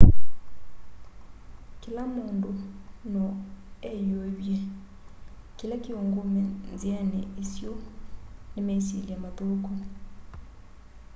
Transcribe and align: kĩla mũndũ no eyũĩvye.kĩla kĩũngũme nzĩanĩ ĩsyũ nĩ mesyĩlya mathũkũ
kĩla 1.81 2.03
mũndũ 2.13 2.51
no 3.13 3.23
eyũĩvye.kĩla 3.89 5.75
kĩũngũme 5.83 6.41
nzĩanĩ 6.71 7.19
ĩsyũ 7.41 7.71
nĩ 8.51 8.59
mesyĩlya 8.67 9.15
mathũkũ 9.23 9.73